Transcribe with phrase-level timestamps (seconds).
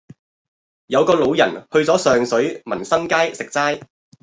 [0.87, 3.83] 有個老人去左上水民生街食齋